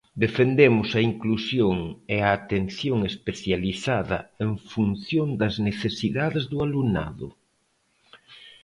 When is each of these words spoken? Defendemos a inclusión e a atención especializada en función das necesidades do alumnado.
Defendemos 0.23 0.89
a 0.99 1.01
inclusión 1.11 1.77
e 2.15 2.17
a 2.27 2.29
atención 2.39 2.97
especializada 3.11 4.19
en 4.45 4.51
función 4.71 5.27
das 5.41 5.55
necesidades 5.67 6.43
do 6.51 6.57
alumnado. 6.67 7.27